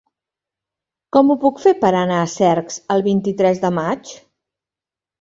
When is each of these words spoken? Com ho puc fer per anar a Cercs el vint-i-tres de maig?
Com 1.17 1.29
ho 1.29 1.35
puc 1.43 1.61
fer 1.67 1.75
per 1.85 1.93
anar 2.01 2.19
a 2.23 2.33
Cercs 2.39 2.83
el 2.97 3.07
vint-i-tres 3.13 3.65
de 3.67 3.75
maig? 3.81 4.19